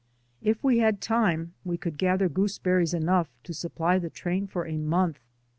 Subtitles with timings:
[0.41, 4.75] If we had time, we could gather gooseberries enough to supply the train for a
[4.79, 5.19] month.